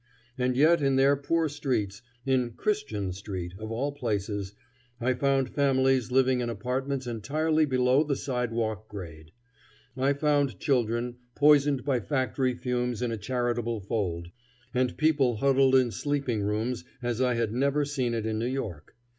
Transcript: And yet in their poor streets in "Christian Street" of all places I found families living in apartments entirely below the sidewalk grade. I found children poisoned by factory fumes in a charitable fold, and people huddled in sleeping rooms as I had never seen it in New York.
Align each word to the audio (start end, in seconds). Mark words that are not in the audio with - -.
And 0.35 0.57
yet 0.57 0.81
in 0.81 0.95
their 0.95 1.15
poor 1.15 1.47
streets 1.47 2.01
in 2.25 2.53
"Christian 2.53 3.11
Street" 3.13 3.53
of 3.59 3.71
all 3.71 3.91
places 3.91 4.55
I 4.99 5.13
found 5.13 5.51
families 5.53 6.09
living 6.11 6.39
in 6.41 6.49
apartments 6.49 7.05
entirely 7.05 7.65
below 7.65 8.03
the 8.03 8.15
sidewalk 8.15 8.87
grade. 8.87 9.31
I 9.95 10.13
found 10.13 10.57
children 10.59 11.17
poisoned 11.35 11.85
by 11.85 11.99
factory 11.99 12.55
fumes 12.55 13.03
in 13.03 13.11
a 13.11 13.17
charitable 13.17 13.81
fold, 13.81 14.31
and 14.73 14.97
people 14.97 15.35
huddled 15.35 15.75
in 15.75 15.91
sleeping 15.91 16.41
rooms 16.41 16.83
as 17.03 17.21
I 17.21 17.35
had 17.35 17.53
never 17.53 17.85
seen 17.85 18.15
it 18.15 18.25
in 18.25 18.39
New 18.39 18.47
York. 18.47 18.95